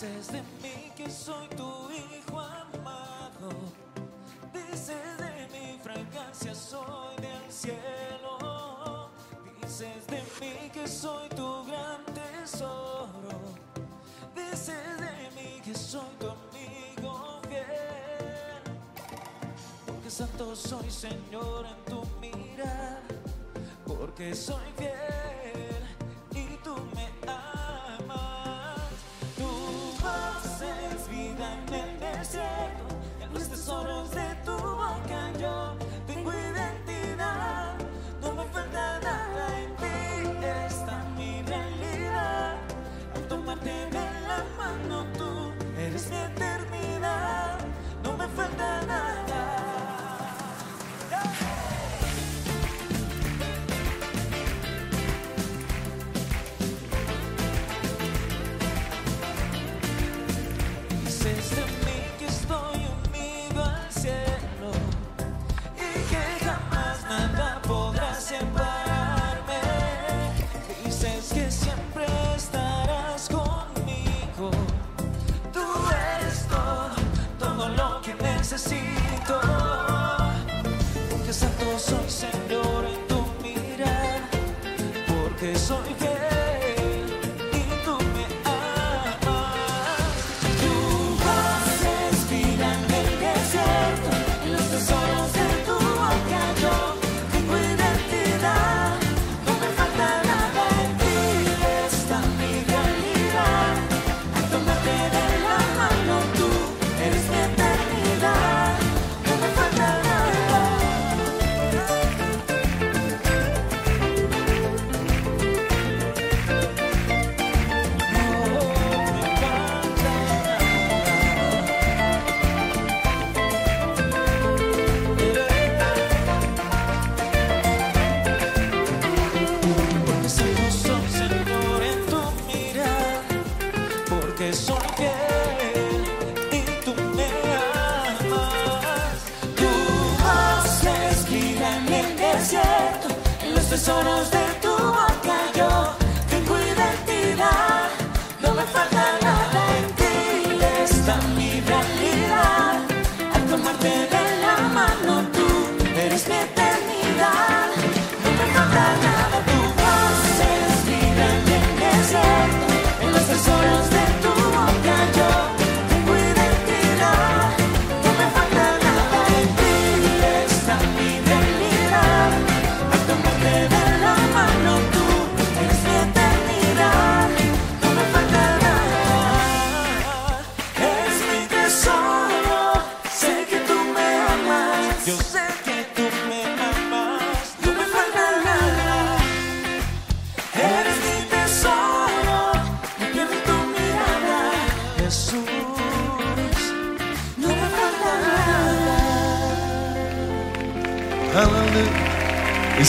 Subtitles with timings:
[0.00, 3.50] Dices de mí que soy tu hijo amado.
[4.50, 9.10] Dices de mi fragancia soy del cielo.
[9.60, 13.28] Dices de mí que soy tu gran tesoro.
[14.34, 18.78] Dices de mí que soy tu amigo fiel.
[19.84, 23.02] Porque santo soy Señor en tu mirar.
[23.86, 25.29] Porque soy fiel
[85.70, 85.99] Porque soy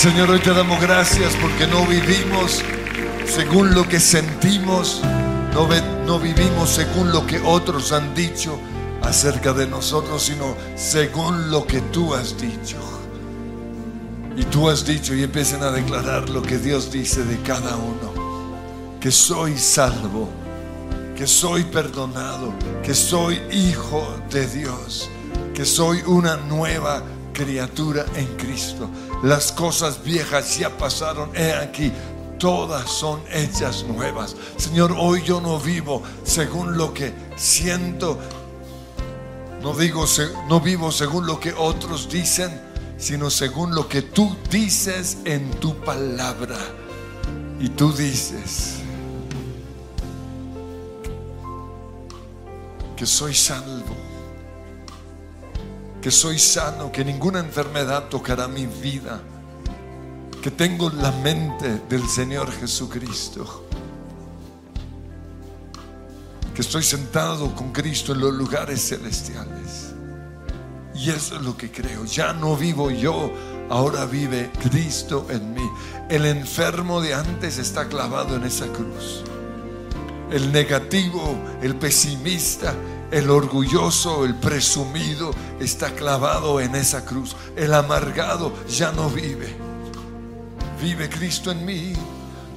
[0.02, 2.64] Señor, hoy te damos gracias porque no vivimos
[3.24, 5.00] según lo que sentimos,
[6.08, 8.58] no, vivimos según lo que otros han dicho
[9.04, 12.78] acerca de nosotros, sino según lo que tú has dicho.
[14.36, 18.58] Y tú has dicho y empiecen a declarar lo que Dios dice de cada uno,
[19.00, 20.32] que soy salvo,
[21.16, 25.12] que soy perdonado, que soy hijo de Dios,
[25.54, 27.04] que soy una nueva
[27.34, 28.90] criatura en Cristo.
[29.24, 31.92] Las cosas viejas ya pasaron, he aquí,
[32.38, 34.36] todas son hechas nuevas.
[34.58, 38.18] Señor, hoy yo no vivo según lo que siento,
[39.62, 40.06] no digo
[40.50, 42.60] no vivo según lo que otros dicen,
[42.98, 46.58] sino según lo que tú dices en tu palabra.
[47.60, 48.78] Y tú dices
[52.96, 53.96] que soy salvo,
[56.02, 59.22] que soy sano, que ninguna enfermedad tocará mi vida,
[60.42, 63.68] que tengo la mente del Señor Jesucristo,
[66.56, 69.94] que estoy sentado con Cristo en los lugares celestiales.
[70.96, 72.06] Y eso es lo que creo.
[72.06, 73.32] Ya no vivo yo,
[73.70, 75.70] ahora vive Cristo en mí.
[76.10, 79.24] El enfermo de antes está clavado en esa cruz.
[80.32, 82.76] El negativo, el pesimista,
[83.12, 87.36] el orgulloso, el presumido está clavado en esa cruz.
[87.56, 89.56] El amargado ya no vive.
[90.82, 91.94] Vive Cristo en mí.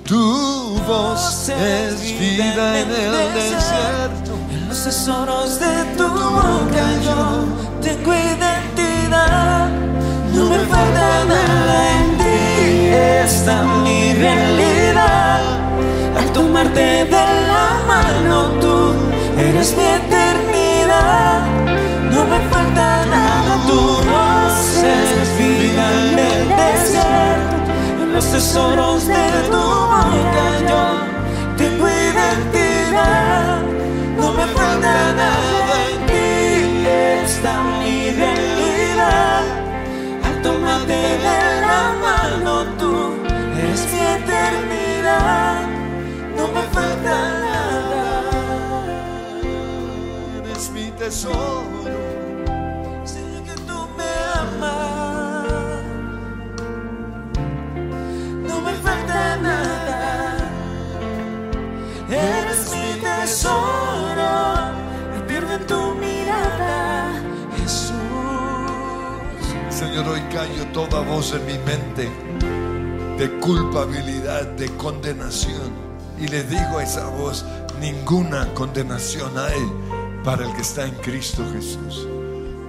[0.05, 4.37] Tu voz es vida en el desierto,
[4.69, 7.47] los tesoros de tu boca yo
[7.81, 9.71] tengo identidad.
[10.35, 12.89] No me falta nada en ti,
[13.25, 15.41] esta mi realidad.
[16.19, 18.93] Al tomarte de la mano tú
[19.41, 20.34] eres mi eternidad.
[22.15, 23.81] No me falta nada, tu
[24.13, 27.57] voz es vida en el desierto.
[28.13, 29.63] Los tesoros de tu
[29.93, 30.85] boca yo
[31.57, 33.63] tengo identidad.
[34.19, 34.93] No me falta
[35.23, 36.87] nada en ti,
[37.25, 37.74] está
[53.45, 55.83] que tú me amas.
[58.49, 60.37] No me falta nada.
[62.11, 64.75] Eres mi tesoro.
[65.55, 67.13] En tu mirada,
[67.59, 67.95] Jesús.
[69.71, 72.11] Señor, hoy callo toda voz en mi mente
[73.19, 75.73] de culpabilidad, de condenación.
[76.19, 77.45] Y le digo a esa voz,
[77.81, 79.63] ninguna condenación hay
[80.25, 82.09] para el que está en Cristo Jesús.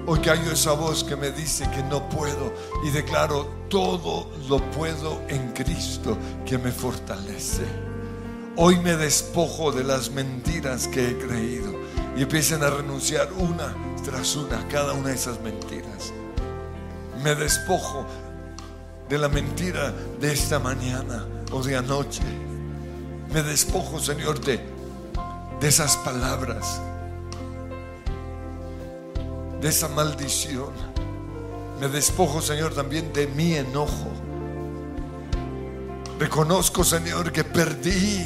[0.06, 2.54] Hoy callo esa voz que me dice que no puedo
[2.84, 7.64] y declaro todo lo puedo en Cristo que me fortalece.
[8.58, 11.74] Hoy me despojo de las mentiras que he creído
[12.16, 13.74] y empiecen a renunciar una
[14.04, 16.14] tras una cada una de esas mentiras.
[17.24, 18.06] Me despojo
[19.10, 22.22] de la mentira de esta mañana o de anoche.
[23.34, 24.60] Me despojo, Señor, de,
[25.60, 26.80] de esas palabras,
[29.62, 30.72] de esa maldición.
[31.80, 34.12] Me despojo, Señor, también de mi enojo.
[36.20, 38.26] Reconozco, Señor, que perdí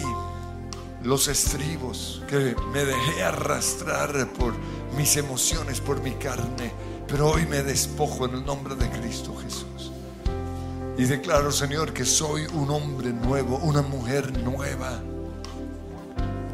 [1.03, 4.53] los estribos, que me dejé arrastrar por
[4.95, 6.71] mis emociones, por mi carne.
[7.07, 9.91] Pero hoy me despojo en el nombre de Cristo Jesús.
[10.97, 14.99] Y declaro, Señor, que soy un hombre nuevo, una mujer nueva.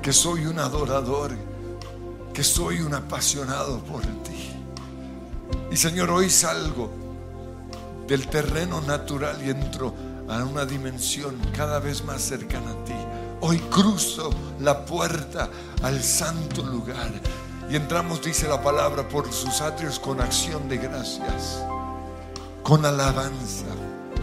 [0.01, 1.31] Que soy un adorador,
[2.33, 4.54] que soy un apasionado por ti.
[5.71, 6.89] Y Señor, hoy salgo
[8.07, 9.93] del terreno natural y entro
[10.27, 12.95] a una dimensión cada vez más cercana a ti.
[13.41, 15.49] Hoy cruzo la puerta
[15.83, 17.11] al santo lugar
[17.69, 21.63] y entramos, dice la palabra, por sus atrios con acción de gracias,
[22.61, 23.65] con alabanza,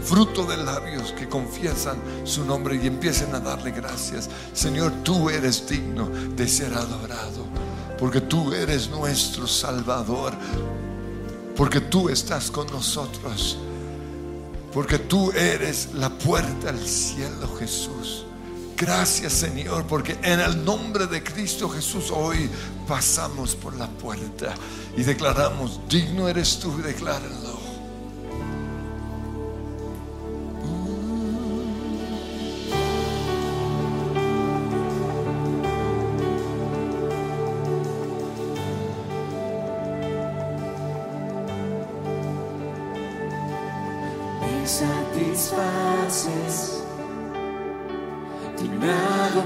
[0.01, 4.29] fruto de labios que confiesan su nombre y empiecen a darle gracias.
[4.53, 7.45] Señor, tú eres digno de ser adorado,
[7.99, 10.33] porque tú eres nuestro Salvador,
[11.55, 13.57] porque tú estás con nosotros,
[14.73, 18.25] porque tú eres la puerta al cielo, Jesús.
[18.75, 22.49] Gracias Señor, porque en el nombre de Cristo Jesús hoy
[22.87, 24.55] pasamos por la puerta
[24.97, 27.62] y declaramos, digno eres tú, decláralo.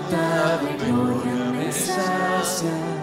[0.09, 2.96] Inagotable gloria me.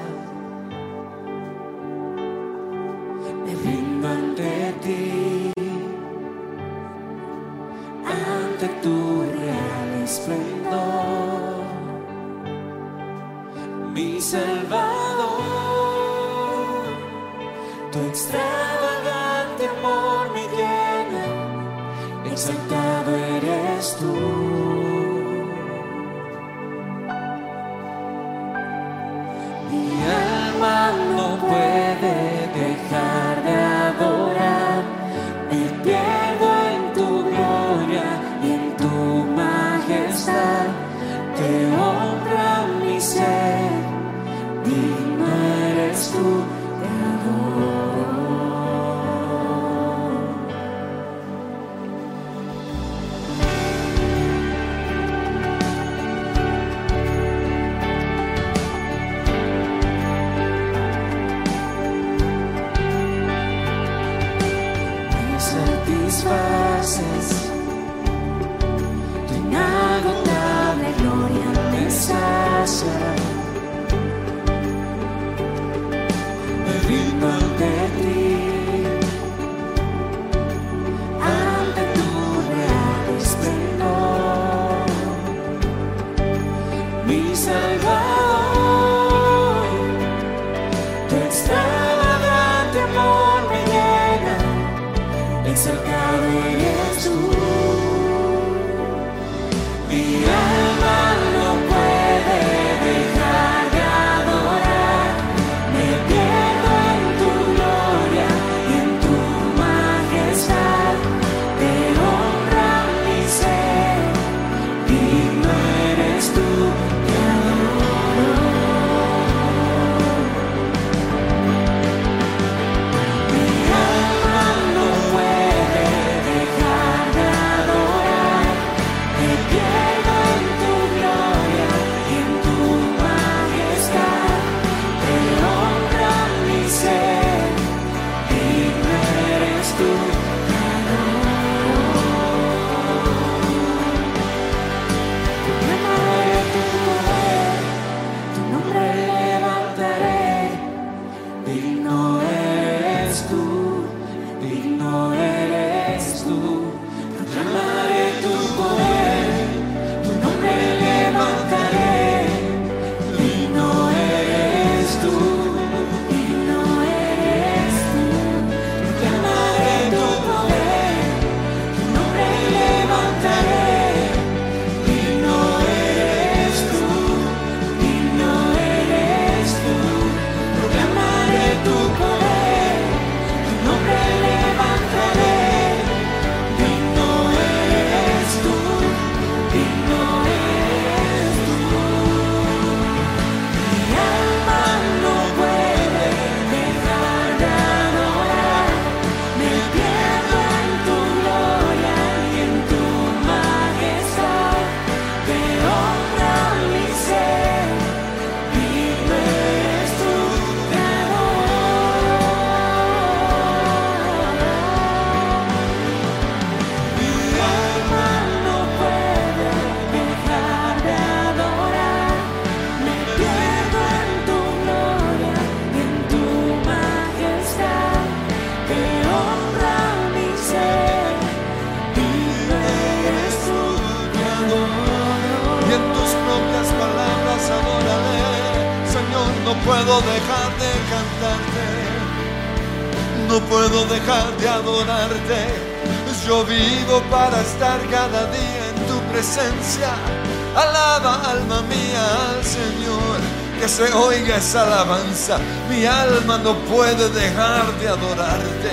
[254.62, 255.38] Alabanza.
[255.68, 258.72] Mi alma no puede dejar de adorarte.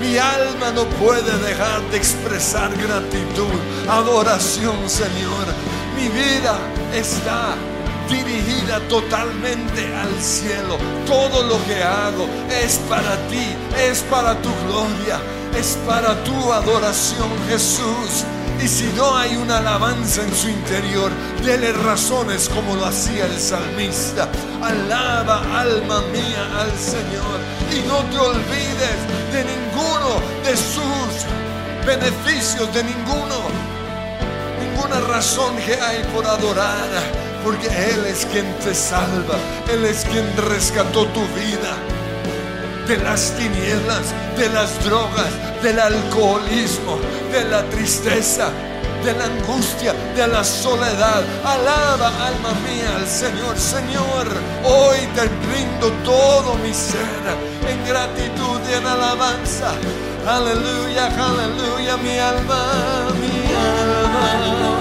[0.00, 3.54] Mi alma no puede dejar de expresar gratitud,
[3.88, 5.46] adoración, Señor.
[5.96, 6.58] Mi vida
[6.92, 7.54] está
[8.08, 10.76] dirigida totalmente al cielo.
[11.06, 15.20] Todo lo que hago es para ti, es para tu gloria,
[15.56, 18.24] es para tu adoración, Jesús.
[18.62, 21.10] Y si no hay una alabanza en su interior,
[21.44, 24.28] dele razones como lo hacía el salmista.
[24.62, 27.40] Alaba, alma mía, al Señor.
[27.72, 28.98] Y no te olvides
[29.32, 31.26] de ninguno de sus
[31.84, 33.72] beneficios, de ninguno
[34.60, 36.88] ninguna razón que hay por adorar,
[37.44, 39.36] porque Él es quien te salva,
[39.72, 41.76] Él es quien rescató tu vida
[42.86, 45.30] de las tinieblas, de las drogas,
[45.62, 46.98] del alcoholismo,
[47.30, 48.50] de la tristeza,
[49.04, 51.22] de la angustia, de la soledad.
[51.44, 53.56] Alaba, alma mía, al Señor.
[53.58, 54.26] Señor,
[54.64, 57.22] hoy te brindo todo mi ser
[57.68, 59.74] en gratitud y en alabanza.
[60.26, 64.72] Aleluya, aleluya, mi alma, mi alma.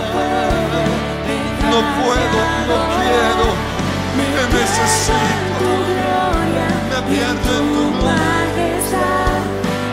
[1.69, 3.47] No puedo, no quiero,
[4.17, 5.51] me necesito.
[8.05, 9.41] Majestad,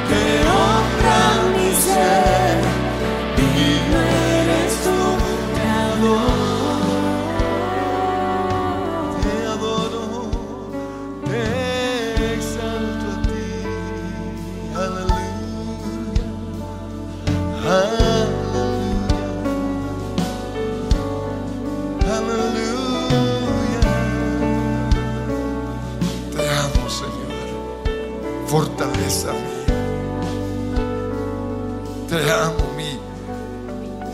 [0.09, 1.23] te honra
[1.55, 2.57] mi ser.
[3.37, 4.28] Digno
[28.79, 29.65] Fortaleza mía.
[32.09, 33.01] Te amo, mi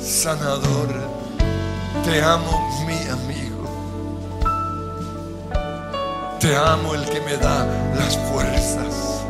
[0.03, 0.89] sanador.
[2.03, 3.65] Te amo, mi amigo.
[6.41, 9.23] Te amo el que me da las fuerzas.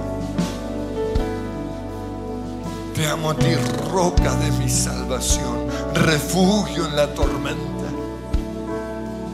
[2.94, 3.56] Te amo a ti,
[3.92, 7.88] roca de mi salvación, refugio en la tormenta.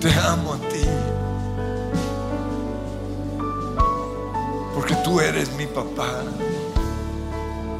[0.00, 0.69] Te amo a ti.
[4.80, 6.22] Porque tú eres mi papá.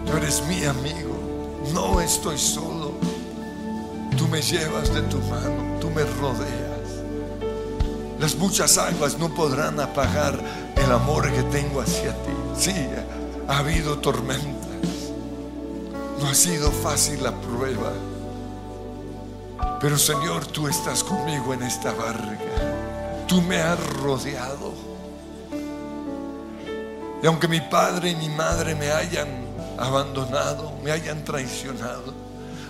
[0.05, 1.17] Tú eres mi amigo.
[1.73, 2.93] No estoy solo.
[4.19, 5.79] Tú me llevas de tu mano.
[5.81, 7.01] Tú me rodeas.
[8.19, 10.39] Las muchas aguas no podrán apagar
[10.77, 12.33] el amor que tengo hacia ti.
[12.55, 12.75] Sí,
[13.49, 15.15] ha habido tormentas.
[16.21, 17.95] No ha sido fácil la prueba.
[19.81, 23.25] Pero Señor, tú estás conmigo en esta barca.
[23.27, 24.90] Tú me has rodeado.
[27.23, 29.29] Y aunque mi padre y mi madre me hayan
[29.79, 32.15] abandonado, me hayan traicionado,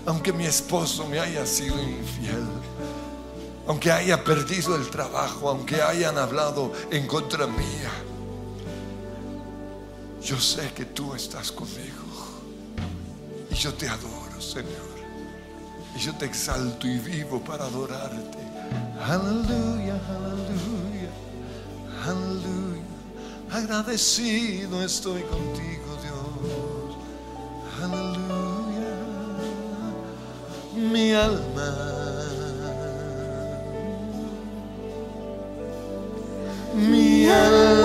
[0.07, 2.47] aunque mi esposo me haya sido infiel,
[3.67, 7.91] aunque haya perdido el trabajo, aunque hayan hablado en contra mía,
[10.23, 12.11] yo sé que tú estás conmigo.
[13.51, 14.91] Y yo te adoro, Señor.
[15.97, 18.39] Y yo te exalto y vivo para adorarte.
[19.03, 21.11] Aleluya, aleluya,
[22.05, 22.90] aleluya.
[23.53, 26.97] Agradecido estoy contigo, Dios.
[27.83, 28.95] Aleluya.
[30.77, 31.91] Mi alma.
[36.77, 37.80] Mi alma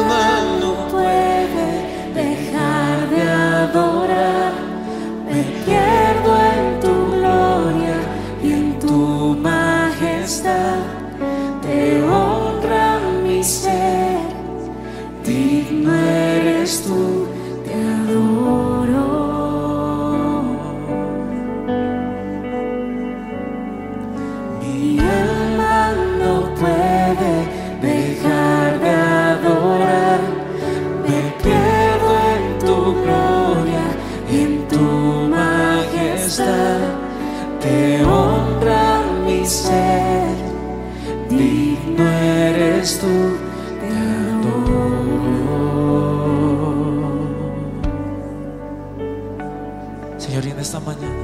[50.25, 51.23] Señor, y en esta mañana,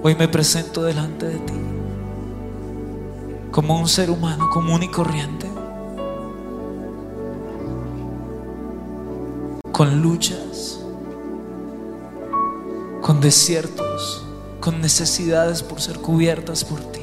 [0.00, 1.54] hoy me presento delante de ti
[3.50, 5.48] como un ser humano común y corriente,
[9.72, 10.84] con luchas,
[13.02, 14.24] con desiertos,
[14.60, 17.02] con necesidades por ser cubiertas por ti.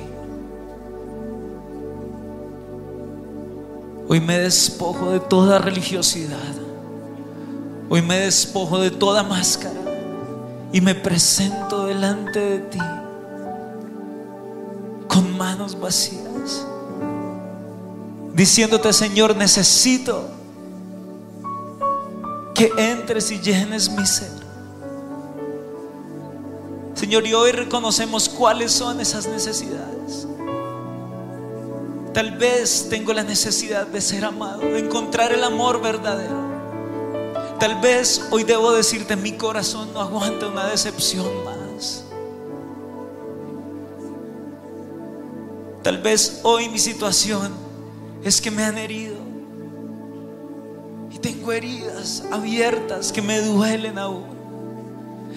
[4.07, 6.64] Hoy me despojo de toda religiosidad.
[7.89, 9.79] Hoy me despojo de toda máscara
[10.71, 12.79] y me presento delante de ti
[15.07, 16.65] con manos vacías,
[18.33, 20.27] diciéndote, Señor, necesito
[22.55, 24.31] que entres y llenes mi ser.
[26.95, 30.27] Señor, y hoy reconocemos cuáles son esas necesidades.
[32.13, 36.44] Tal vez tengo la necesidad de ser amado, de encontrar el amor verdadero.
[37.59, 42.03] Tal vez hoy debo decirte, mi corazón no aguanta una decepción más.
[45.81, 47.53] Tal vez hoy mi situación
[48.23, 49.15] es que me han herido.
[51.11, 54.25] Y tengo heridas abiertas que me duelen aún.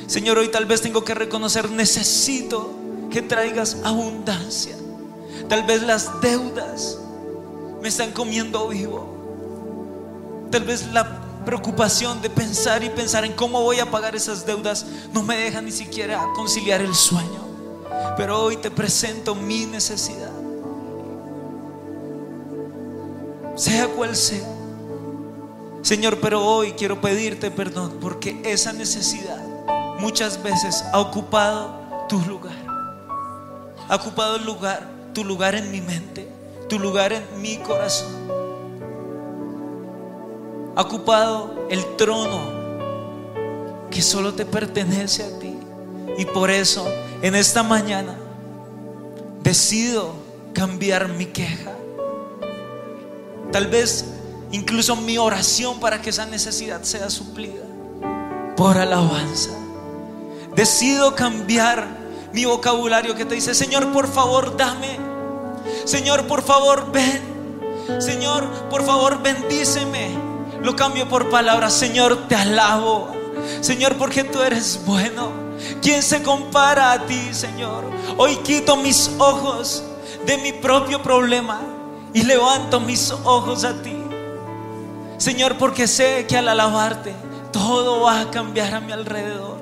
[0.07, 2.73] Señor, hoy tal vez tengo que reconocer, necesito
[3.11, 4.75] que traigas abundancia.
[5.49, 6.99] Tal vez las deudas
[7.81, 9.07] me están comiendo vivo.
[10.51, 14.85] Tal vez la preocupación de pensar y pensar en cómo voy a pagar esas deudas
[15.15, 17.41] no me deja ni siquiera conciliar el sueño.
[18.19, 20.31] Pero hoy te presento mi necesidad.
[23.57, 24.47] Sea cual sea.
[25.81, 29.43] Señor, pero hoy quiero pedirte perdón porque esa necesidad
[30.01, 31.81] muchas veces ha ocupado
[32.11, 32.59] tu lugar.
[33.89, 36.29] Ha ocupado el lugar, tu lugar en mi mente,
[36.69, 38.38] tu lugar en mi corazón
[40.79, 42.39] ha ocupado el trono
[43.91, 45.57] que solo te pertenece a ti.
[46.17, 46.87] Y por eso
[47.21, 48.17] en esta mañana
[49.43, 50.13] decido
[50.53, 51.73] cambiar mi queja.
[53.51, 54.05] Tal vez
[54.53, 57.65] incluso mi oración para que esa necesidad sea suplida
[58.57, 59.51] por alabanza.
[60.55, 61.89] Decido cambiar
[62.33, 64.97] mi vocabulario que te dice, Señor, por favor, dame.
[65.87, 67.21] Señor, por favor, ven.
[67.99, 70.18] Señor, por favor, bendíceme.
[70.69, 73.17] Lo cambio por palabras, Señor, te alabo.
[73.63, 75.33] Señor, porque tú eres bueno.
[75.81, 77.85] ¿Quién se compara a ti, Señor?
[78.19, 79.83] Hoy quito mis ojos
[80.27, 81.63] de mi propio problema
[82.13, 83.97] y levanto mis ojos a ti.
[85.17, 87.15] Señor, porque sé que al alabarte
[87.51, 89.57] todo va a cambiar a mi alrededor.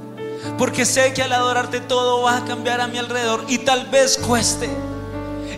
[0.59, 4.19] Porque sé que al adorarte todo va a cambiar a mi alrededor y tal vez
[4.19, 4.69] cueste.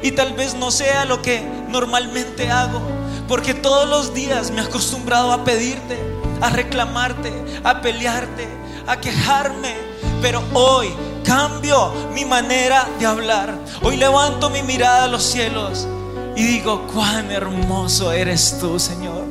[0.02, 2.97] Y tal vez no sea lo que normalmente hago.
[3.28, 5.98] Porque todos los días me he acostumbrado a pedirte,
[6.40, 8.48] a reclamarte, a pelearte,
[8.86, 9.76] a quejarme.
[10.22, 10.88] Pero hoy
[11.24, 13.54] cambio mi manera de hablar.
[13.82, 15.86] Hoy levanto mi mirada a los cielos
[16.34, 19.24] y digo, cuán hermoso eres tú, Señor.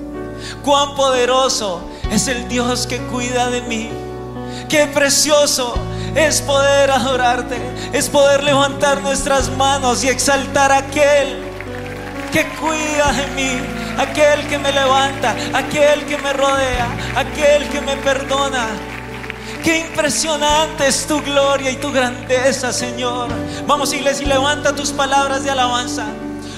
[0.64, 1.82] Cuán poderoso
[2.12, 3.90] es el Dios que cuida de mí.
[4.70, 5.74] Qué precioso
[6.16, 7.58] es poder adorarte,
[7.94, 11.44] es poder levantar nuestras manos y exaltar a aquel
[12.32, 13.52] que cuida de mí,
[13.98, 18.68] aquel que me levanta, aquel que me rodea, aquel que me perdona.
[19.64, 23.30] Qué impresionante es tu gloria y tu grandeza, Señor.
[23.66, 26.06] Vamos, iglesia, y levanta tus palabras de alabanza.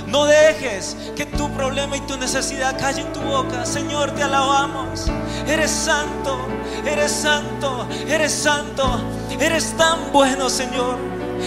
[0.08, 3.66] No dejes que tu problema y tu necesidad calle en tu boca.
[3.66, 5.06] Señor, te alabamos.
[5.48, 6.40] Eres santo,
[6.86, 9.02] eres santo, eres santo.
[9.40, 10.98] Eres tan bueno, Señor.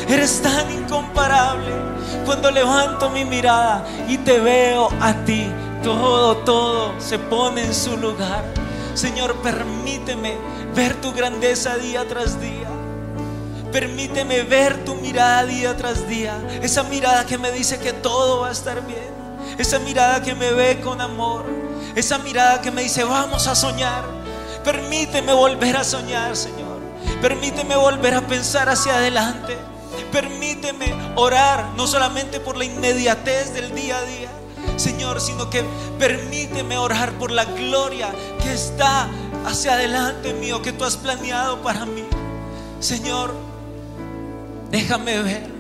[0.09, 1.73] Eres tan incomparable.
[2.25, 5.53] Cuando levanto mi mirada y te veo a ti,
[5.83, 8.45] todo, todo se pone en su lugar.
[8.95, 10.37] Señor, permíteme
[10.75, 12.69] ver tu grandeza día tras día.
[13.73, 16.37] Permíteme ver tu mirada día tras día.
[16.63, 19.13] Esa mirada que me dice que todo va a estar bien.
[19.59, 21.45] Esa mirada que me ve con amor.
[21.95, 24.05] Esa mirada que me dice, vamos a soñar.
[24.65, 26.81] Permíteme volver a soñar, Señor.
[27.21, 29.57] Permíteme volver a pensar hacia adelante.
[30.13, 34.29] Permíteme orar, no solamente por la inmediatez del día a día,
[34.77, 35.65] Señor, sino que
[35.99, 39.09] permíteme orar por la gloria que está
[39.47, 42.05] hacia adelante mío, que tú has planeado para mí.
[42.81, 43.35] Señor,
[44.73, 45.53] Déjame ver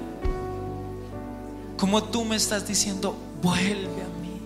[1.76, 4.40] como tú me estás diciendo, vuelve a mí,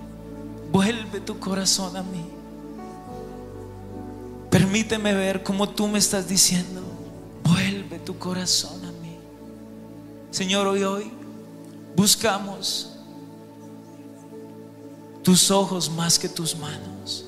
[0.72, 2.26] vuelve tu corazón a mí.
[4.50, 6.82] Permíteme ver como tú me estás diciendo,
[7.44, 9.16] vuelve tu corazón a mí.
[10.32, 11.12] Señor, hoy, hoy
[11.94, 12.95] buscamos
[15.26, 17.24] tus ojos más que tus manos.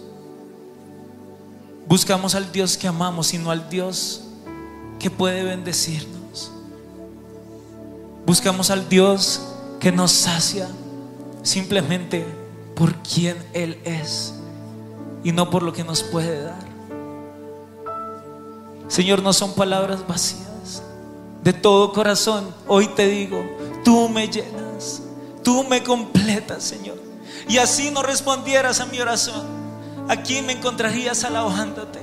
[1.89, 4.21] Buscamos al Dios que amamos, sino al Dios
[5.01, 6.53] que puede bendecirnos.
[8.25, 9.41] Buscamos al Dios
[9.81, 10.69] que nos sacia
[11.43, 12.25] simplemente
[12.77, 14.33] por quien Él es
[15.25, 16.69] y no por lo que nos puede dar.
[18.87, 20.85] Señor, no son palabras vacías.
[21.43, 23.45] De todo corazón, hoy te digo,
[23.85, 25.03] tú me llenas,
[25.43, 27.08] tú me completas, Señor.
[27.49, 29.47] Y así no respondieras a mi oración,
[30.09, 32.01] aquí me encontrarías alabándote.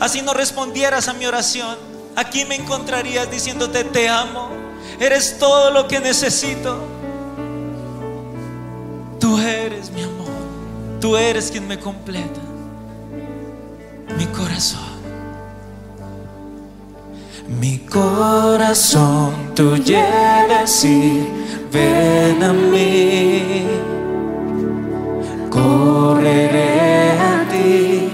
[0.00, 1.76] Así no respondieras a mi oración,
[2.16, 4.66] aquí me encontrarías diciéndote, te amo
[4.98, 6.78] Eres todo lo que necesito.
[9.20, 10.26] Tú eres mi amor.
[11.00, 12.40] Tú eres quien me completa.
[14.16, 14.96] Mi corazón.
[17.60, 21.28] Mi corazón tú llegas y
[21.70, 23.64] ven a mí.
[25.56, 28.10] Correré a ti,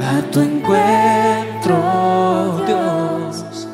[0.00, 1.76] a tu encuentro,
[2.66, 3.68] Dios.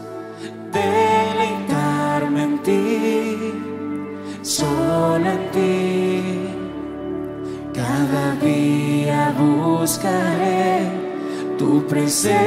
[0.71, 3.55] Deleitarme en ti,
[4.43, 6.51] solo en ti.
[7.73, 10.91] Cada día buscaré
[11.57, 12.39] tu presencia.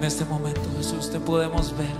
[0.00, 1.94] En este momento, Jesús, te podemos ver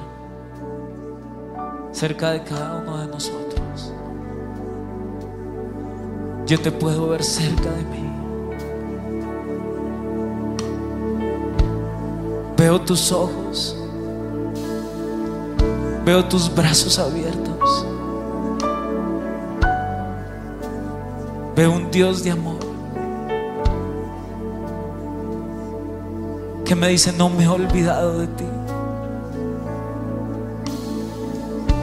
[1.92, 3.92] cerca de cada uno de nosotros.
[6.46, 8.19] Yo te puedo ver cerca de mí.
[12.60, 13.74] Veo tus ojos.
[16.04, 17.86] Veo tus brazos abiertos.
[21.56, 22.58] Veo un Dios de amor
[26.66, 28.44] que me dice, no me he olvidado de ti.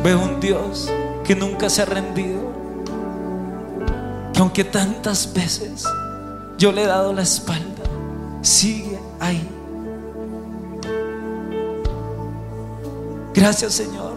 [0.04, 0.92] Veo un Dios
[1.24, 2.52] que nunca se ha rendido,
[4.32, 5.86] que aunque tantas veces
[6.60, 7.82] yo le he dado la espalda,
[8.44, 9.57] sigue ahí.
[13.48, 14.12] Gracias Señor.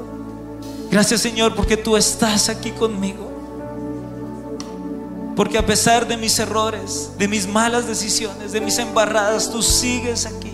[0.91, 3.31] Gracias Señor porque tú estás aquí conmigo.
[5.37, 10.27] Porque a pesar de mis errores, de mis malas decisiones, de mis embarradas, tú sigues
[10.27, 10.51] aquí.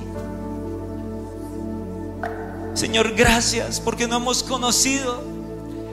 [2.74, 5.22] Señor, gracias porque no hemos conocido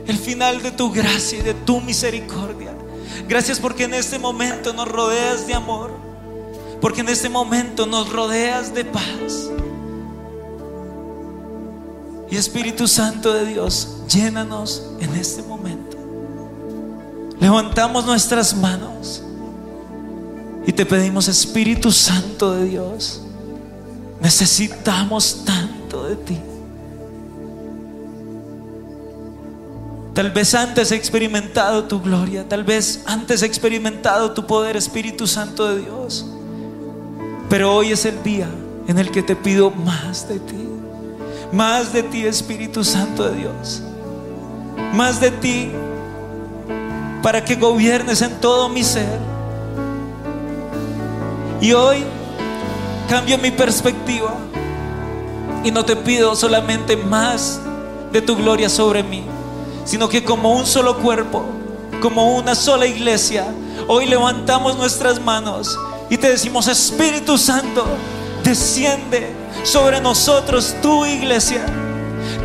[0.06, 2.76] el final de tu gracia y de tu misericordia.
[3.30, 5.91] Gracias porque en este momento nos rodeas de amor.
[6.82, 9.50] Porque en este momento nos rodeas de paz.
[12.34, 15.96] Y Espíritu Santo de Dios, llénanos en este momento.
[17.39, 19.22] Levantamos nuestras manos
[20.65, 23.22] y te pedimos, Espíritu Santo de Dios,
[24.19, 26.39] necesitamos tanto de ti.
[30.15, 35.28] Tal vez antes he experimentado tu gloria, tal vez antes he experimentado tu poder, Espíritu
[35.28, 36.26] Santo de Dios.
[37.48, 38.50] Pero hoy es el día
[38.88, 40.67] en el que te pido más de ti,
[41.53, 43.83] más de ti, Espíritu Santo de Dios,
[44.91, 45.71] más de ti
[47.21, 49.19] para que gobiernes en todo mi ser.
[51.61, 52.03] Y hoy
[53.07, 54.33] cambio mi perspectiva
[55.63, 57.61] y no te pido solamente más
[58.11, 59.23] de tu gloria sobre mí,
[59.85, 61.45] sino que como un solo cuerpo,
[62.01, 63.45] como una sola iglesia,
[63.87, 65.77] hoy levantamos nuestras manos
[66.09, 67.85] y te decimos, Espíritu Santo,
[68.43, 71.65] desciende sobre nosotros tu iglesia,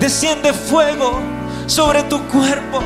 [0.00, 1.20] desciende fuego
[1.66, 2.80] sobre tu cuerpo,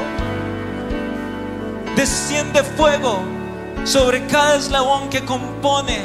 [1.95, 3.21] desciende fuego
[3.85, 6.01] sobre cada eslabón que compone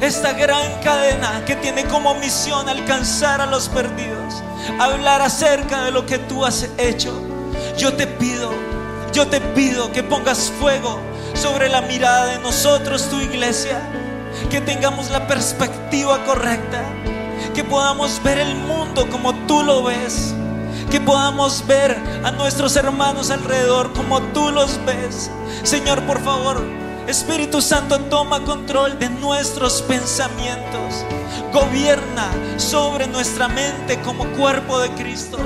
[0.00, 4.42] esta gran cadena que tiene como misión alcanzar a los perdidos,
[4.80, 7.12] hablar acerca de lo que tú has hecho.
[7.78, 8.50] Yo te pido,
[9.12, 10.98] yo te pido que pongas fuego
[11.34, 13.80] sobre la mirada de nosotros, tu iglesia,
[14.50, 16.82] que tengamos la perspectiva correcta,
[17.54, 20.34] que podamos ver el mundo como tú lo ves,
[20.90, 25.30] que podamos ver a nuestros hermanos alrededor como tú los ves.
[25.62, 26.62] Señor, por favor,
[27.06, 31.04] Espíritu Santo, toma control de nuestros pensamientos.
[31.52, 35.38] Gobierna sobre nuestra mente como cuerpo de Cristo.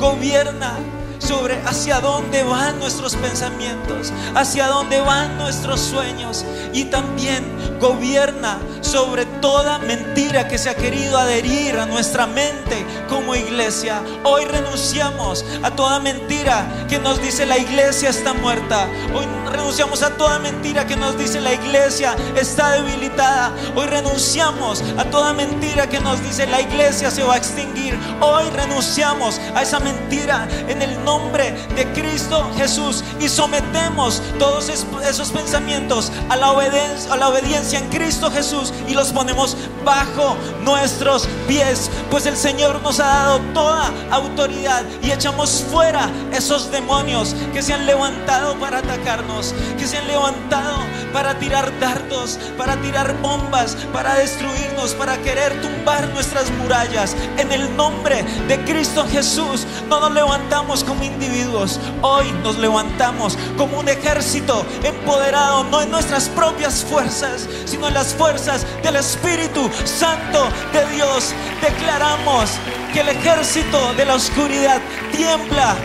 [0.00, 0.74] Gobierna
[1.18, 7.44] sobre hacia dónde van nuestros pensamientos, hacia dónde van nuestros sueños y también
[7.80, 14.02] gobierna sobre toda mentira que se ha querido adherir a nuestra mente como iglesia.
[14.24, 18.86] Hoy renunciamos a toda mentira que nos dice la iglesia está muerta.
[19.14, 23.52] Hoy renunciamos a toda mentira que nos dice la iglesia está debilitada.
[23.74, 27.98] Hoy renunciamos a toda mentira que nos dice la iglesia se va a extinguir.
[28.20, 35.30] Hoy renunciamos a esa mentira en el nombre de Cristo Jesús y sometemos todos esos
[35.30, 42.36] pensamientos a la obediencia, en Cristo Jesús y los ponemos bajo nuestros pies, pues el
[42.36, 48.58] Señor nos ha dado toda autoridad y echamos fuera esos demonios que se han levantado
[48.58, 50.80] para atacarnos, que se han levantado
[51.12, 57.16] para tirar dardos, para tirar bombas, para destruirnos, para querer tumbar nuestras murallas.
[57.38, 63.78] En el nombre de Cristo Jesús no nos levantamos como individuos, hoy nos levantamos como
[63.78, 70.48] un ejército empoderado, no en nuestras propias fuerzas, sino en las fuerzas del Espíritu Santo
[70.72, 71.34] de Dios.
[71.60, 72.50] Declaramos
[72.92, 74.80] que el ejército de la oscuridad
[75.12, 75.76] tiembla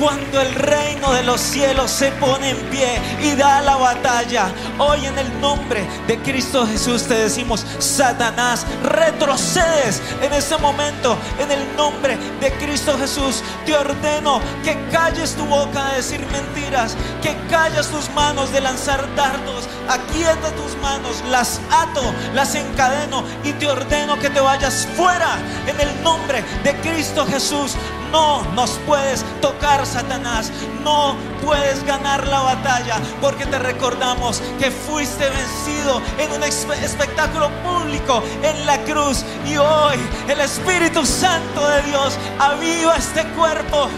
[0.00, 4.50] cuando el reino de los cielos se pone en pie y da la batalla.
[4.78, 11.18] Hoy en el nombre de Cristo Jesús te decimos, Satanás, retrocedes en este momento.
[11.38, 16.96] En el nombre de Cristo Jesús te ordeno que calles tu boca de decir mentiras,
[17.22, 19.68] que calles tus manos de lanzar dardos.
[19.86, 22.02] Aquieta tus manos, las ato,
[22.34, 25.36] las encadeno y te ordeno que te vayas fuera
[25.66, 27.76] en el nombre de Cristo Jesús.
[28.10, 30.50] No nos puedes tocar, Satanás.
[30.82, 37.50] No puedes ganar la batalla porque te recordamos que fuiste vencido en un espe- espectáculo
[37.62, 39.24] público en la cruz.
[39.46, 39.96] Y hoy
[40.28, 43.88] el Espíritu Santo de Dios aviva este cuerpo.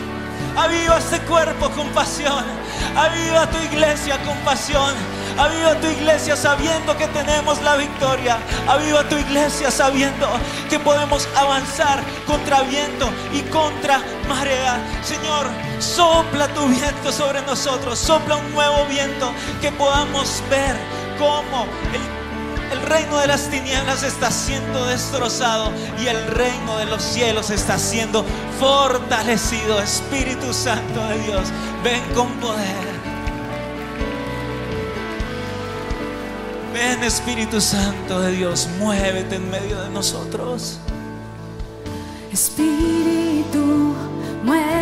[0.56, 2.44] Aviva este cuerpo con pasión.
[2.96, 4.94] Aviva tu iglesia con pasión.
[5.38, 8.38] Aviva tu iglesia sabiendo que tenemos la victoria.
[8.68, 10.28] Aviva tu iglesia sabiendo
[10.68, 14.78] que podemos avanzar contra viento y contra marea.
[15.02, 15.46] Señor,
[15.78, 17.98] sopla tu viento sobre nosotros.
[17.98, 20.76] Sopla un nuevo viento que podamos ver
[21.18, 22.22] cómo el
[22.72, 25.70] el reino de las tinieblas está siendo destrozado
[26.02, 28.24] y el reino de los cielos está siendo
[28.58, 29.78] fortalecido.
[29.80, 31.48] Espíritu Santo de Dios,
[31.84, 33.01] ven con poder.
[36.82, 40.78] Espíritu Santo de Dios, muévete en medio de nosotros.
[42.32, 43.94] Espíritu,
[44.42, 44.81] muévete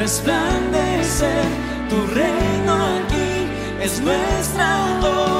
[0.00, 1.44] resplandecer.
[1.90, 3.46] Tu reino aquí
[3.82, 5.39] es nuestra oración.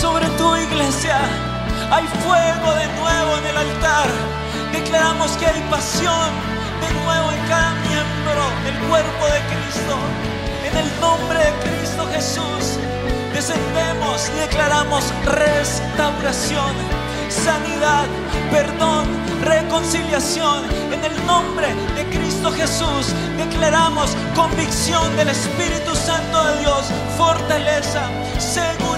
[0.00, 1.18] Sobre tu iglesia.
[1.90, 4.08] Hay fuego de nuevo en el altar.
[4.72, 6.30] Declaramos que hay pasión
[6.80, 9.96] de nuevo en cada miembro del cuerpo de Cristo.
[10.64, 12.78] En el nombre de Cristo Jesús,
[13.34, 16.72] descendemos y declaramos restauración,
[17.28, 18.06] sanidad,
[18.50, 19.06] perdón,
[19.42, 20.64] reconciliación.
[20.94, 26.86] En el nombre de Cristo Jesús declaramos convicción del Espíritu Santo de Dios,
[27.18, 28.89] fortaleza, seguridad,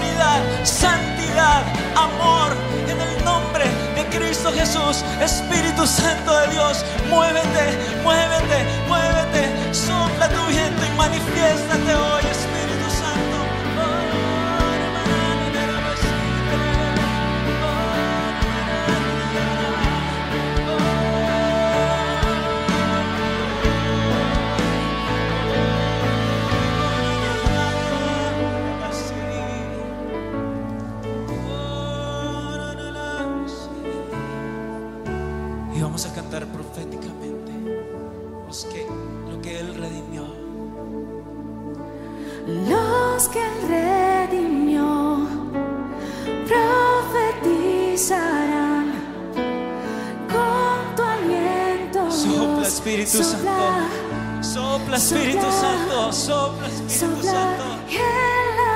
[0.63, 1.63] santidad,
[1.95, 2.53] amor.
[2.87, 3.65] En el nombre
[3.95, 7.65] de Cristo Jesús, Espíritu Santo de Dios, muévete,
[8.03, 12.23] muévete, muévete, sopla tu viento y manifiéstate hoy,
[53.03, 54.43] Espíritu Santo.
[54.43, 55.39] Sopla Espíritu.
[55.39, 56.13] Santo.
[56.13, 57.63] Sopla Espíritu Santo.
[57.89, 58.69] en la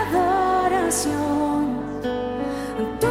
[0.66, 1.78] adoración.
[3.00, 3.08] Tú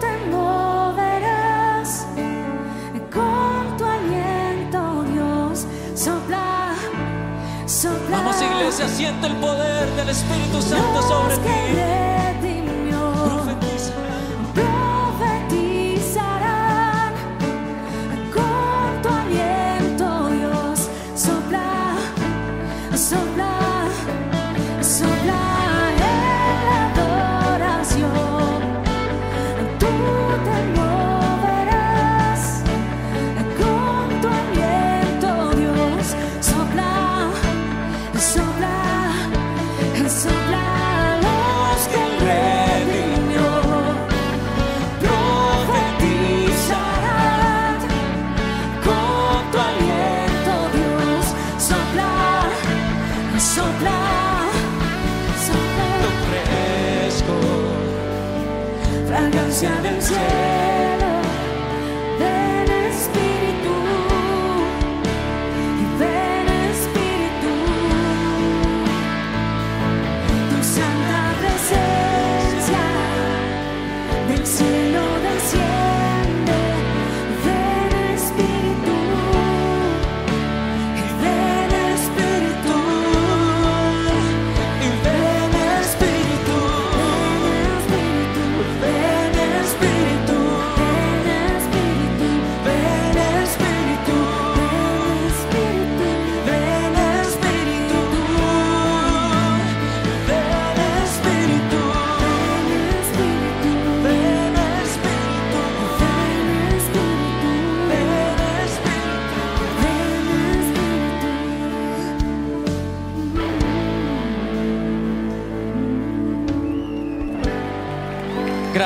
[0.00, 2.06] te moverás
[3.12, 5.66] con tu aliento, Dios.
[5.94, 6.74] Sopla,
[7.66, 8.18] sopla.
[8.18, 12.01] Vamos iglesia, siente el poder del Espíritu Santo sobre ti.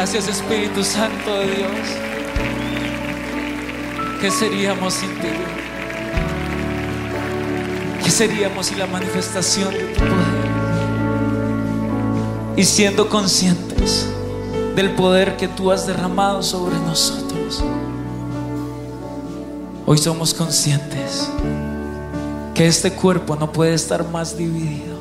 [0.08, 1.88] Gracias Espíritu Santo de Dios.
[4.20, 5.26] ¿Qué seríamos sin ti?
[8.04, 10.14] ¿Qué seríamos sin la manifestación de tu poder?
[12.56, 14.06] Y siendo conscientes
[14.76, 17.64] del poder que tú has derramado sobre nosotros,
[19.86, 21.28] hoy somos conscientes
[22.54, 24.95] que este cuerpo no puede estar más dividido.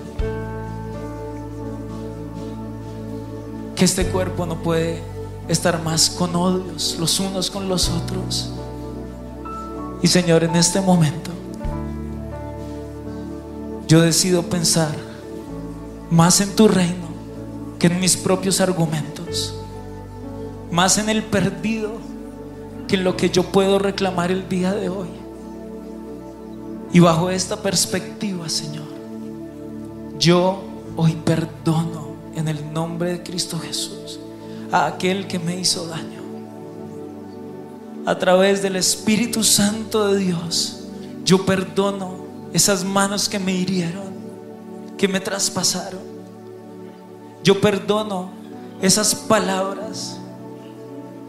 [3.76, 5.02] Que este cuerpo no puede
[5.48, 8.52] estar más con odios los unos con los otros.
[10.02, 11.32] Y Señor, en este momento,
[13.88, 14.96] yo decido pensar
[16.10, 17.06] más en tu reino
[17.80, 19.56] que en mis propios argumentos,
[20.72, 21.92] más en el perdido
[22.88, 25.10] que en lo que yo puedo reclamar el día de hoy.
[26.94, 28.86] Y bajo esta perspectiva, Señor,
[30.18, 30.64] yo
[30.96, 34.20] hoy perdono en el nombre de Cristo Jesús
[34.72, 36.22] a aquel que me hizo daño.
[38.06, 40.84] A través del Espíritu Santo de Dios,
[41.24, 44.14] yo perdono esas manos que me hirieron,
[44.98, 46.02] que me traspasaron.
[47.44, 48.30] Yo perdono
[48.82, 50.18] esas palabras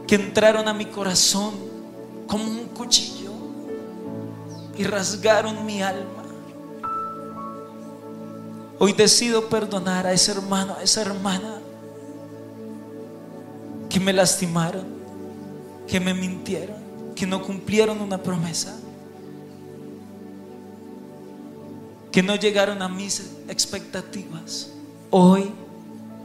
[0.06, 1.54] que entraron a mi corazón
[2.26, 3.32] como un cuchillo
[4.76, 6.25] y rasgaron mi alma.
[8.78, 11.60] Hoy decido perdonar a ese hermano, a esa hermana
[13.88, 14.84] que me lastimaron,
[15.86, 16.76] que me mintieron,
[17.14, 18.76] que no cumplieron una promesa,
[22.12, 24.70] que no llegaron a mis expectativas.
[25.10, 25.52] Hoy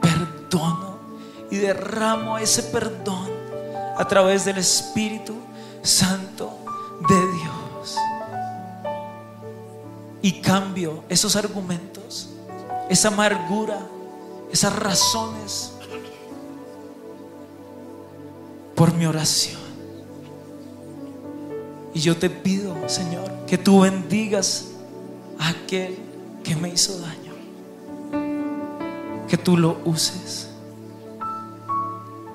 [0.02, 0.98] perdono
[1.50, 3.30] y derramo ese perdón
[3.98, 5.36] a través del Espíritu
[5.84, 6.58] Santo
[7.08, 7.98] de Dios.
[10.22, 12.31] Y cambio esos argumentos,
[12.92, 13.80] esa amargura,
[14.52, 15.72] esas razones
[18.76, 19.62] por mi oración.
[21.94, 24.72] Y yo te pido, Señor, que tú bendigas
[25.40, 25.98] a aquel
[26.44, 27.32] que me hizo daño.
[29.30, 30.50] Que tú lo uses.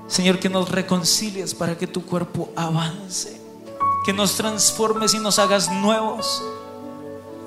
[0.09, 3.39] Señor, que nos reconcilies para que tu cuerpo avance.
[4.07, 6.43] Que nos transformes y nos hagas nuevos.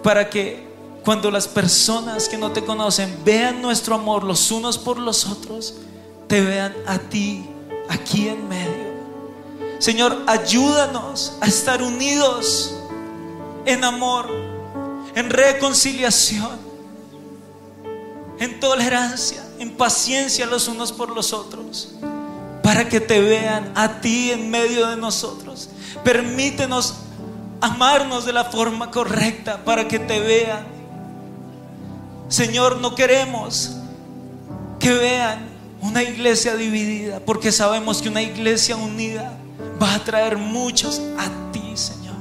[0.04, 0.69] Para que
[1.10, 5.74] cuando las personas que no te conocen vean nuestro amor los unos por los otros,
[6.28, 7.50] te vean a ti
[7.90, 8.94] aquí en medio.
[9.80, 12.76] Señor, ayúdanos a estar unidos
[13.66, 14.30] en amor,
[15.16, 16.60] en reconciliación,
[18.38, 21.96] en tolerancia, en paciencia los unos por los otros,
[22.62, 25.70] para que te vean a ti en medio de nosotros.
[26.04, 26.98] Permítenos
[27.62, 30.79] amarnos de la forma correcta para que te vean.
[32.30, 33.76] Señor, no queremos
[34.80, 35.50] que vean
[35.82, 39.34] una iglesia dividida, porque sabemos que una iglesia unida
[39.82, 42.16] va a traer muchos a ti, Señor.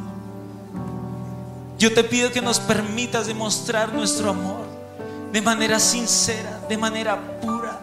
[1.79, 4.67] Yo te pido que nos permitas demostrar nuestro amor
[5.33, 7.79] de manera sincera, de manera pura.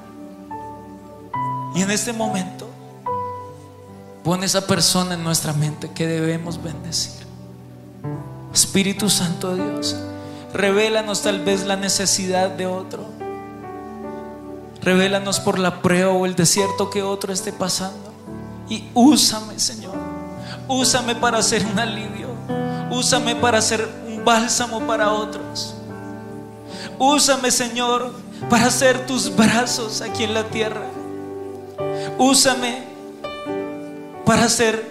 [1.75, 2.67] Y en este momento,
[4.23, 7.25] pon esa persona en nuestra mente que debemos bendecir.
[8.53, 9.95] Espíritu Santo de Dios,
[10.55, 13.03] revélanos tal vez la necesidad de otro.
[14.81, 18.13] Revélanos por la prueba o el desierto que otro esté pasando.
[18.69, 19.95] Y úsame, Señor.
[20.67, 22.29] Úsame para ser un alivio.
[22.89, 25.75] Úsame para ser un bálsamo para otros.
[26.97, 28.13] Úsame, Señor,
[28.49, 30.87] para ser tus brazos aquí en la tierra.
[32.17, 32.83] Úsame
[34.25, 34.89] para ser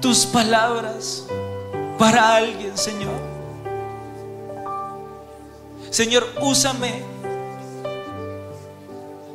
[0.00, 1.24] tus palabras
[1.98, 3.29] para alguien, Señor.
[5.90, 7.02] Señor, úsame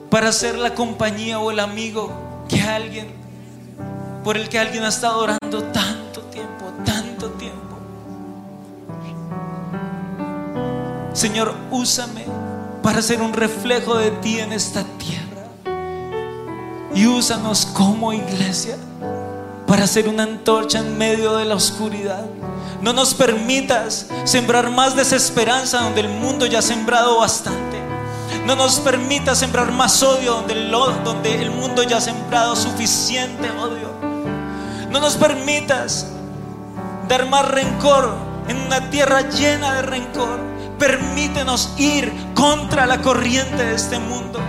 [0.09, 2.09] para ser la compañía o el amigo
[2.47, 3.07] que alguien,
[4.23, 7.75] por el que alguien ha estado orando tanto tiempo, tanto tiempo.
[11.11, 12.23] Señor, úsame
[12.81, 15.25] para ser un reflejo de ti en esta tierra.
[16.93, 18.77] Y úsanos como iglesia
[19.67, 22.25] para ser una antorcha en medio de la oscuridad.
[22.81, 27.75] No nos permitas sembrar más desesperanza donde el mundo ya ha sembrado bastante.
[28.45, 30.43] No nos permitas sembrar más odio
[31.03, 33.89] donde el, mundo ya ha sembrado suficiente odio.
[34.91, 36.07] No nos permitas
[37.07, 38.15] dar más rencor
[38.47, 40.39] en una tierra llena de rencor.
[40.77, 44.39] Permítenos ir contra la corriente de este mundo.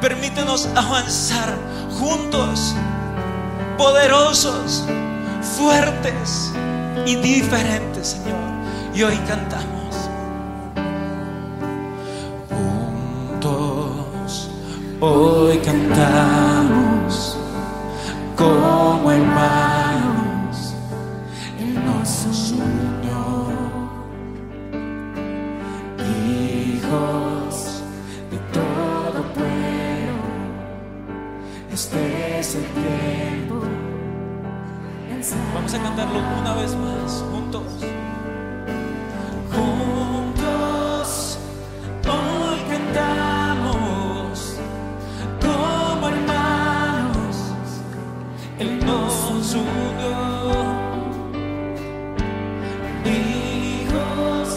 [0.00, 1.56] Permítenos avanzar
[1.98, 2.74] juntos,
[3.82, 4.84] poderosos,
[5.58, 6.52] fuertes
[7.04, 8.38] y diferentes, Señor.
[8.94, 10.08] Y hoy cantamos.
[13.40, 14.50] Juntos,
[15.00, 17.36] hoy cantamos
[18.36, 19.61] como hermanos.
[35.74, 37.62] A cantarlo una vez más, juntos.
[39.50, 41.38] Juntos,
[42.06, 44.58] hoy cantamos
[45.40, 47.36] como hermanos.
[48.58, 50.18] Él nos unió,
[53.06, 54.50] hijos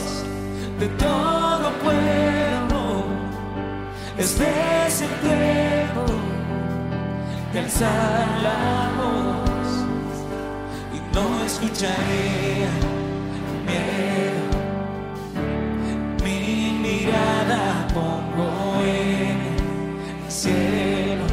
[0.81, 3.05] de todo pueblo.
[4.17, 4.47] Este
[4.85, 6.13] es el tiempo
[7.53, 8.94] de alzar la
[11.75, 12.67] escucharé
[13.67, 14.43] miedo.
[16.23, 19.37] Mi mirada pongo en
[20.23, 21.25] el cielo.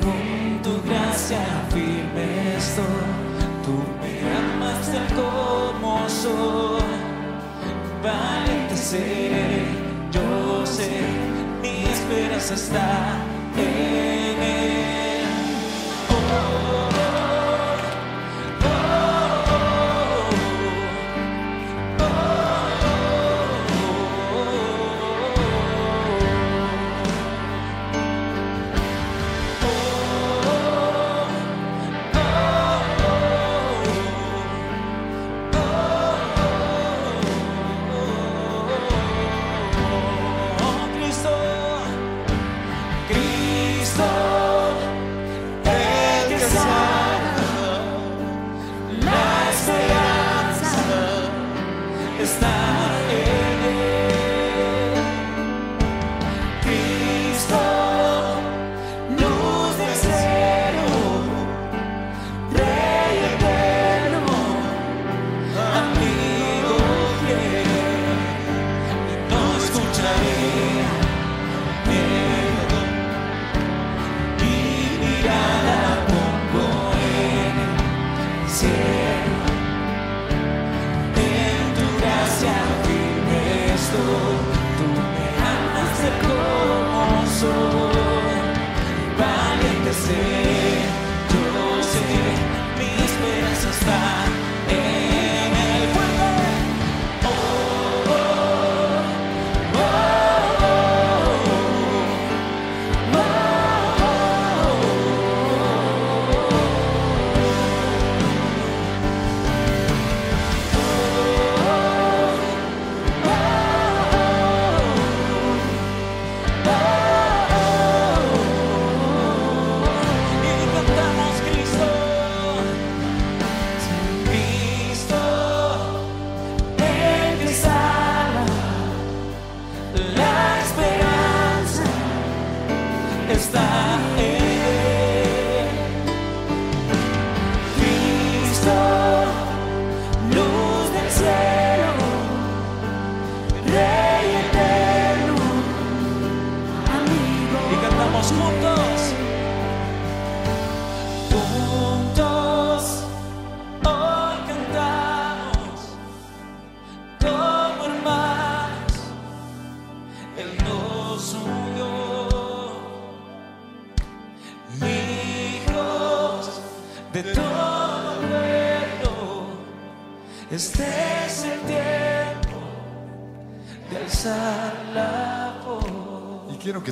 [0.00, 2.86] Con tu gracia firme estoy.
[3.64, 6.80] Tú me amas tal como soy.
[8.02, 9.66] Valiente seré,
[10.10, 11.02] yo sé,
[11.60, 13.18] mi esperanza está
[13.58, 14.59] en él.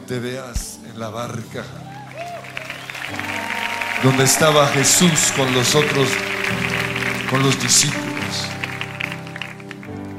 [0.09, 1.63] Te veas en la barca
[4.03, 6.09] donde estaba Jesús con los otros,
[7.29, 8.47] con los discípulos,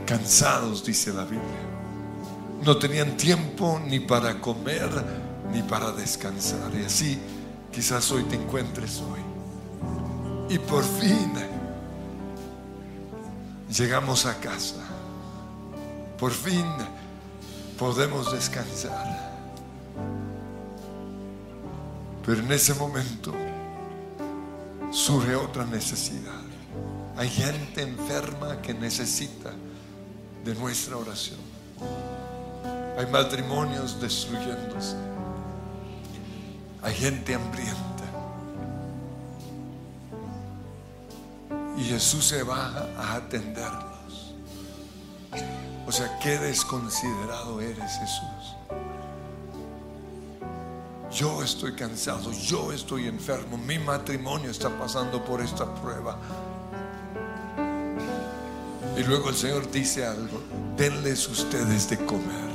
[0.06, 1.42] cansados, dice la Biblia.
[2.64, 4.90] No tenían tiempo ni para comer
[5.52, 6.72] ni para descansar.
[6.80, 7.20] Y así
[7.74, 9.22] quizás hoy te encuentres hoy.
[10.54, 11.34] Y por fin
[13.72, 14.86] llegamos a casa.
[16.20, 16.66] Por fin
[17.80, 19.29] podemos descansar.
[22.30, 23.34] Pero en ese momento
[24.92, 26.44] surge otra necesidad.
[27.18, 29.50] Hay gente enferma que necesita
[30.46, 31.40] de nuestra oración.
[33.00, 34.96] Hay matrimonios destruyéndose.
[36.84, 38.04] Hay gente hambrienta.
[41.80, 44.36] Y Jesús se baja a atenderlos.
[45.88, 48.59] O sea, qué desconsiderado eres Jesús.
[51.12, 56.20] Yo estoy cansado, yo estoy enfermo, mi matrimonio está pasando por esta prueba.
[58.96, 60.42] Y luego el Señor dice algo,
[60.78, 62.50] denles ustedes de comer.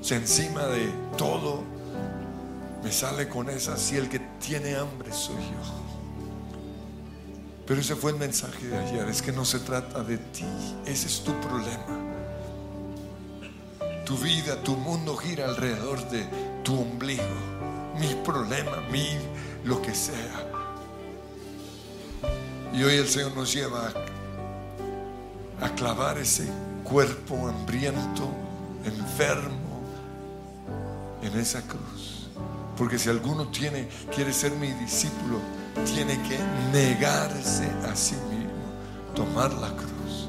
[0.00, 1.62] Sea, encima de todo
[2.82, 5.86] me sale con esa, si el que tiene hambre soy yo.
[7.66, 10.44] Pero ese fue el mensaje de ayer, es que no se trata de ti,
[10.84, 12.05] ese es tu problema.
[14.06, 16.24] Tu vida, tu mundo gira alrededor de
[16.62, 17.24] tu ombligo,
[17.98, 19.18] mi problema, mi
[19.64, 20.46] lo que sea.
[22.72, 23.92] Y hoy el Señor nos lleva
[25.60, 26.46] a, a clavar ese
[26.84, 28.30] cuerpo hambriento,
[28.84, 29.82] enfermo,
[31.20, 32.28] en esa cruz.
[32.78, 35.40] Porque si alguno tiene, quiere ser mi discípulo,
[35.84, 36.38] tiene que
[36.72, 38.52] negarse a sí mismo,
[39.16, 40.28] tomar la cruz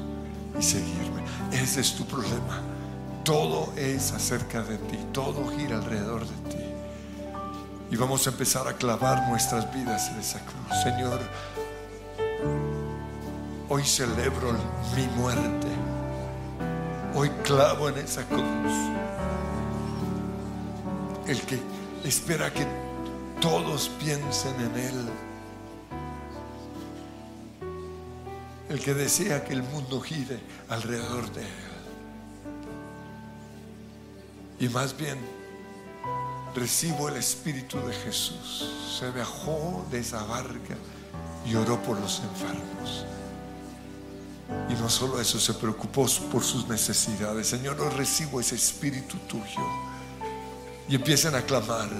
[0.58, 1.22] y seguirme.
[1.52, 2.67] Ese es tu problema.
[3.28, 6.64] Todo es acerca de ti, todo gira alrededor de ti.
[7.90, 10.82] Y vamos a empezar a clavar nuestras vidas en esa cruz.
[10.82, 11.20] Señor,
[13.68, 14.54] hoy celebro
[14.96, 15.68] mi muerte.
[17.14, 18.72] Hoy clavo en esa cruz.
[21.26, 21.60] El que
[22.04, 22.66] espera que
[23.42, 25.08] todos piensen en Él.
[28.70, 31.67] El que desea que el mundo gire alrededor de Él.
[34.60, 35.18] Y más bien
[36.54, 38.98] recibo el Espíritu de Jesús.
[38.98, 40.76] Se bajó de esa barca
[41.46, 43.04] y oró por los enfermos.
[44.68, 47.48] Y no solo eso, se preocupó por sus necesidades.
[47.48, 49.66] Señor, recibo ese Espíritu tuyo.
[50.88, 51.90] Y empiezan a clamar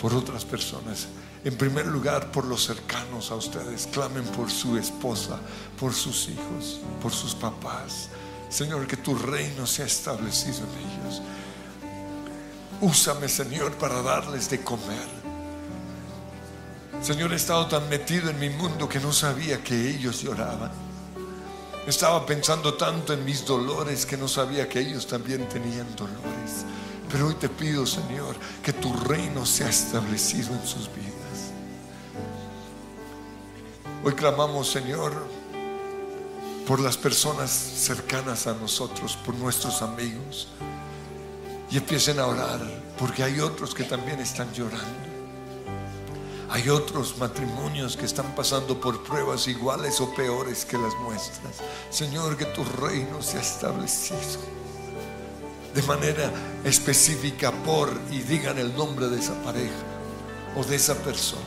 [0.00, 1.08] por otras personas.
[1.44, 3.88] En primer lugar, por los cercanos a ustedes.
[3.88, 5.38] Clamen por su esposa,
[5.78, 8.10] por sus hijos, por sus papás.
[8.48, 11.22] Señor, que tu reino sea establecido en ellos.
[12.80, 15.08] Úsame, Señor, para darles de comer.
[17.02, 20.70] Señor, he estado tan metido en mi mundo que no sabía que ellos lloraban.
[21.86, 26.64] Estaba pensando tanto en mis dolores que no sabía que ellos también tenían dolores.
[27.10, 31.52] Pero hoy te pido, Señor, que tu reino sea establecido en sus vidas.
[34.04, 35.12] Hoy clamamos, Señor,
[36.66, 40.48] por las personas cercanas a nosotros, por nuestros amigos.
[41.76, 42.58] Y empiecen a orar,
[42.98, 44.86] porque hay otros que también están llorando.
[46.48, 51.56] Hay otros matrimonios que están pasando por pruebas iguales o peores que las nuestras.
[51.90, 54.18] Señor, que tu reino sea establecido
[55.74, 56.32] de manera
[56.64, 59.74] específica por y digan el nombre de esa pareja
[60.56, 61.42] o de esa persona.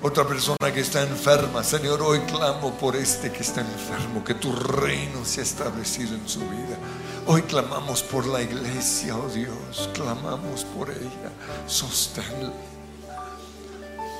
[0.00, 4.50] Otra persona que está enferma, Señor, hoy clamo por este que está enfermo, que tu
[4.50, 6.78] reino sea establecido en su vida.
[7.26, 11.30] Hoy clamamos por la iglesia, oh Dios, clamamos por ella,
[11.66, 12.52] sosténla.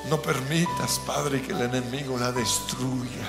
[0.08, 3.26] No permitas, Padre, que el enemigo la destruya.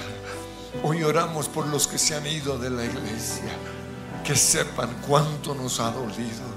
[0.84, 3.52] Hoy oramos por los que se han ido de la iglesia,
[4.24, 6.52] que sepan cuánto nos ha dolido.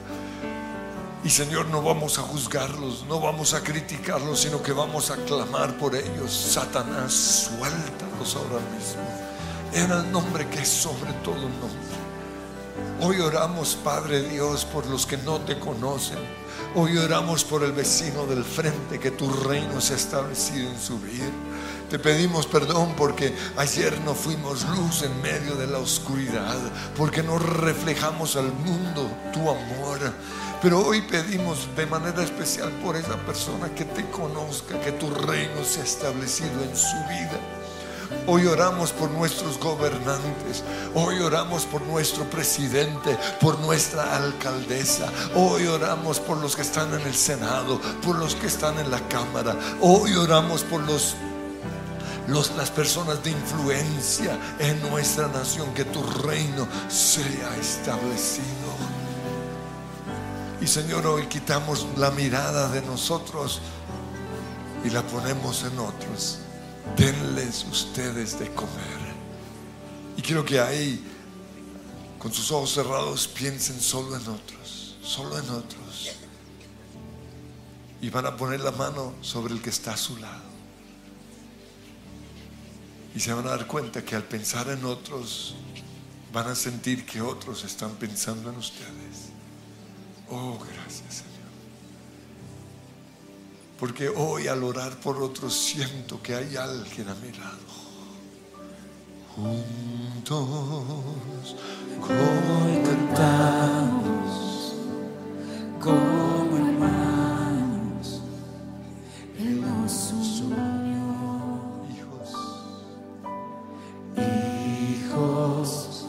[1.25, 5.77] Y Señor, no vamos a juzgarlos, no vamos a criticarlos, sino que vamos a clamar
[5.79, 6.33] por ellos.
[6.33, 9.03] Satanás, suéltalos ahora mismo.
[9.73, 11.84] En el nombre que es sobre todo nombre.
[13.01, 16.19] Hoy oramos, Padre Dios, por los que no te conocen.
[16.75, 20.99] Hoy oramos por el vecino del frente, que tu reino se ha establecido en su
[20.99, 21.31] vida.
[21.89, 26.57] Te pedimos perdón porque ayer no fuimos luz en medio de la oscuridad,
[26.97, 30.01] porque no reflejamos al mundo tu amor.
[30.61, 35.65] Pero hoy pedimos de manera especial por esa persona que te conozca, que tu reino
[35.65, 37.39] se ha establecido en su vida.
[38.27, 40.63] Hoy oramos por nuestros gobernantes,
[40.95, 47.07] hoy oramos por nuestro presidente, por nuestra alcaldesa, hoy oramos por los que están en
[47.07, 51.15] el Senado, por los que están en la Cámara, hoy oramos por los,
[52.29, 58.45] los- las personas de influencia en nuestra nación, que tu reino sea establecido.
[60.61, 63.61] Y Señor, hoy quitamos la mirada de nosotros
[64.83, 66.39] y la ponemos en otros.
[66.97, 69.15] Denles ustedes de comer.
[70.17, 71.05] Y quiero que ahí,
[72.19, 76.13] con sus ojos cerrados, piensen solo en otros, solo en otros.
[78.01, 80.45] Y van a poner la mano sobre el que está a su lado.
[83.15, 85.55] Y se van a dar cuenta que al pensar en otros,
[86.33, 89.31] van a sentir que otros están pensando en ustedes.
[90.29, 91.24] Oh, gracias.
[93.85, 97.69] Porque hoy al orar por otros siento que hay alguien a mi lado.
[99.37, 100.41] Juntos
[102.01, 104.75] Hoy cantamos
[105.83, 108.23] como hermanos.
[109.39, 111.05] Él nos unió,
[111.93, 112.31] hijos,
[114.97, 116.07] hijos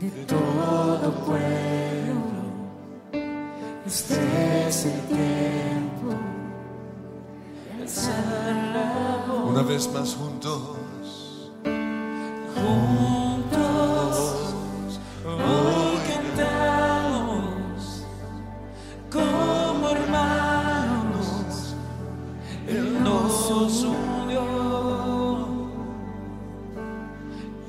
[0.00, 2.42] de todo pueblo.
[3.84, 5.81] Este es el tiempo.
[9.44, 11.50] Una vez más juntos.
[12.54, 14.16] Juntos
[15.26, 18.04] hoy cantamos
[19.10, 21.74] como hermanos,
[22.68, 24.46] Él nos unió.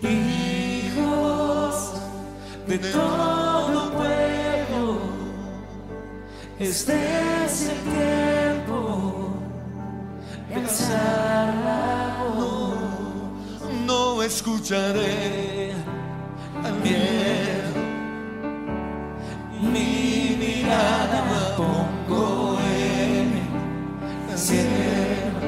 [0.03, 1.93] Hijos
[2.67, 4.99] de todo pueblo,
[6.59, 7.22] este
[13.85, 15.73] No escucharé
[16.63, 17.73] al miedo.
[19.61, 23.41] Mi mirada pongo en
[24.31, 25.39] el cielo.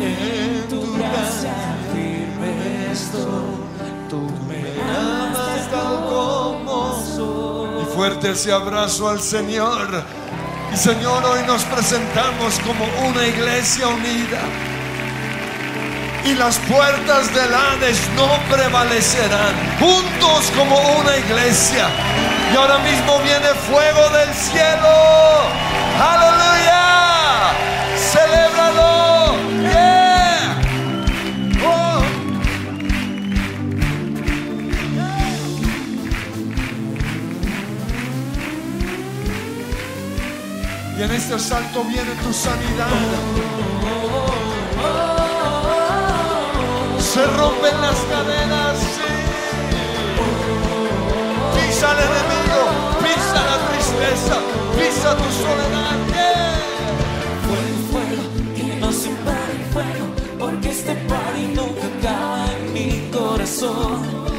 [0.00, 1.54] En tu gracia
[1.92, 3.60] firme estoy.
[4.08, 7.82] Tú me amas tal como soy.
[7.82, 10.19] y fuerte ese abrazo al Señor.
[10.72, 14.40] Y Señor, hoy nos presentamos como una iglesia unida.
[16.24, 19.54] Y las puertas del Hades no prevalecerán.
[19.80, 21.88] Juntos como una iglesia.
[22.52, 24.88] Y ahora mismo viene fuego del cielo.
[25.98, 27.52] Aleluya.
[27.96, 29.09] Celébralo.
[41.00, 42.86] Y en este salto viene tu sanidad.
[46.98, 48.78] Se rompen las cadenas.
[48.78, 49.10] sí.
[51.54, 52.62] Pisa al enemigo,
[53.00, 54.36] pisa la tristeza,
[54.76, 55.96] pisa tu soledad.
[57.46, 58.24] Fuego, fuego,
[58.54, 60.06] que no se pare el fuego,
[60.38, 64.29] porque este party nunca acaba en mi corazón.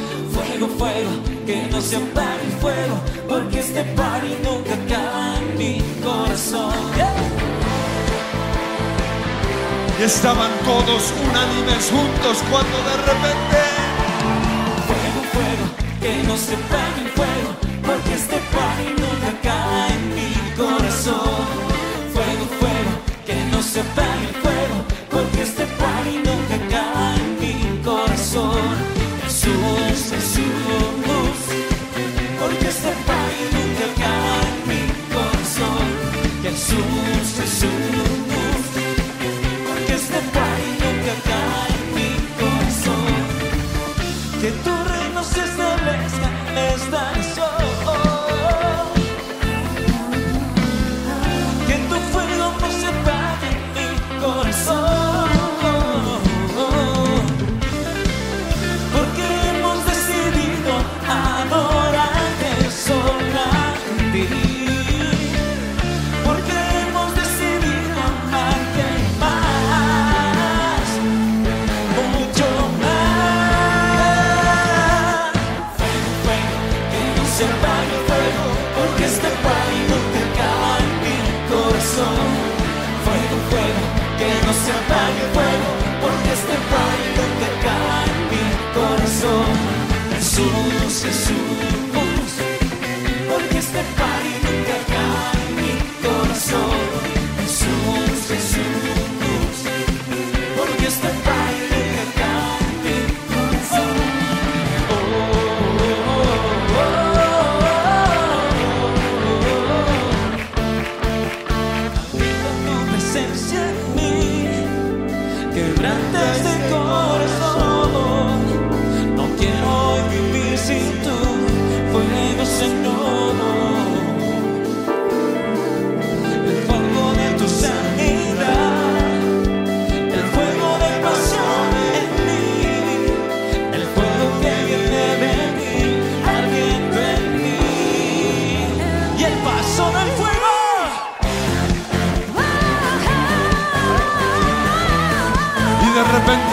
[0.62, 1.10] Fuego, fuego,
[1.44, 6.72] que no se apague el fuego, porque este party nunca acaba en mi corazón.
[9.98, 13.58] Y estaban todos unánimes juntos cuando de repente
[14.86, 15.66] Fuego, fuego,
[16.00, 16.56] que no se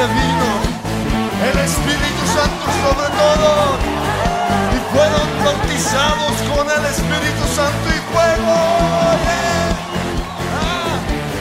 [0.07, 0.49] vino
[1.51, 3.79] el Espíritu Santo sobre todos
[4.71, 8.55] y fueron bautizados con el Espíritu Santo y fuego.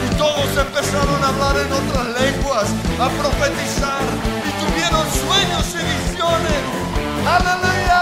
[0.05, 2.67] Y todos empezaron a hablar en otras lenguas,
[2.99, 4.03] a profetizar
[4.43, 6.61] y tuvieron sueños y visiones.
[7.25, 7.98] Aleluya.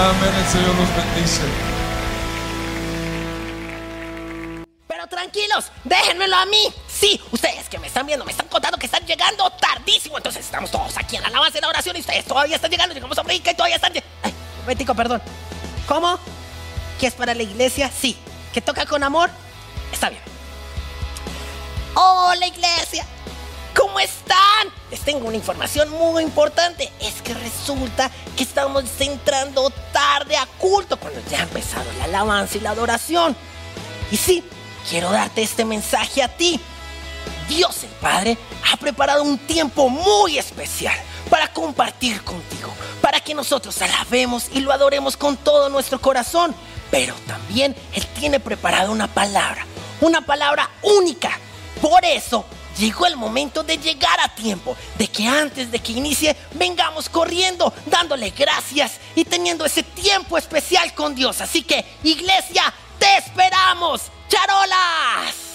[0.00, 1.42] Amén, el Señor los bendice.
[4.88, 6.72] Pero tranquilos, déjenmelo a mí.
[6.88, 10.16] Sí, ustedes que me están viendo me están contando que están llegando tardísimo.
[10.16, 12.94] Entonces estamos todos aquí en la alabanza y la oración y ustedes todavía están llegando.
[12.94, 13.92] Llegamos a América y todavía están.
[14.22, 14.32] Ay,
[14.62, 15.20] momentico, perdón.
[15.86, 16.18] ¿Cómo?
[16.98, 17.90] ¿Que es para la iglesia?
[17.90, 18.16] Sí.
[18.54, 19.28] ¿Que toca con amor?
[19.92, 20.22] Está bien.
[21.94, 23.04] Hola, iglesia.
[23.80, 24.68] ¿Cómo están?
[24.90, 26.92] Les tengo una información muy importante.
[27.00, 32.58] Es que resulta que estamos entrando tarde a culto cuando ya ha empezado la alabanza
[32.58, 33.34] y la adoración.
[34.10, 34.44] Y sí,
[34.90, 36.60] quiero darte este mensaje a ti.
[37.48, 38.36] Dios el Padre
[38.70, 40.98] ha preparado un tiempo muy especial
[41.30, 46.54] para compartir contigo, para que nosotros alabemos y lo adoremos con todo nuestro corazón.
[46.90, 49.64] Pero también Él tiene preparada una palabra,
[50.02, 51.30] una palabra única.
[51.80, 52.44] Por eso
[52.78, 57.72] llegó el momento de llegar a tiempo, de que antes de que inicie vengamos corriendo,
[57.86, 61.40] dándole gracias y teniendo ese tiempo especial con Dios.
[61.40, 64.02] Así que, iglesia, te esperamos.
[64.28, 65.49] ¡Charo!